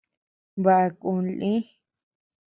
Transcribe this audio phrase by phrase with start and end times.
[0.63, 1.51] Baʼa kun lï.